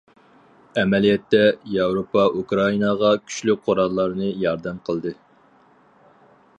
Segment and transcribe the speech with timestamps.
[0.83, 1.41] ئەمەلىيەتتە،
[1.73, 5.17] ياۋروپا ئۇكرائىناغا كۈچلۈك قوراللارنى ياردەم قىلدى.